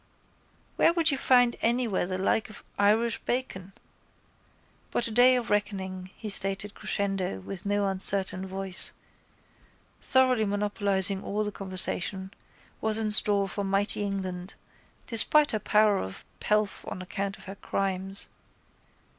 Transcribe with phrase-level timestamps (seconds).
[0.77, 3.71] Where would you find anywhere the like of Irish bacon?
[4.89, 8.93] But a day of reckoning, he stated crescendo with no uncertain voice,
[10.01, 12.33] thoroughly monopolising all the conversation,
[12.81, 14.55] was in store for mighty England,
[15.05, 18.25] despite her power of pelf on account of her crimes.